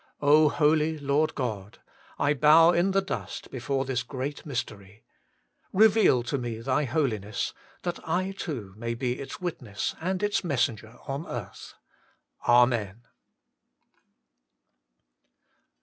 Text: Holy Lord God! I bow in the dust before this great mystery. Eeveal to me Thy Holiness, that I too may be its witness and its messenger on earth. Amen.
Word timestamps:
Holy 0.19 0.97
Lord 0.97 1.35
God! 1.35 1.77
I 2.17 2.33
bow 2.33 2.71
in 2.71 2.89
the 2.89 3.03
dust 3.03 3.51
before 3.51 3.85
this 3.85 4.01
great 4.01 4.47
mystery. 4.47 5.03
Eeveal 5.75 6.25
to 6.25 6.39
me 6.39 6.59
Thy 6.61 6.85
Holiness, 6.85 7.53
that 7.83 7.99
I 8.09 8.31
too 8.31 8.73
may 8.77 8.95
be 8.95 9.19
its 9.19 9.39
witness 9.39 9.93
and 10.01 10.23
its 10.23 10.43
messenger 10.43 10.97
on 11.07 11.27
earth. 11.27 11.75
Amen. 12.49 13.03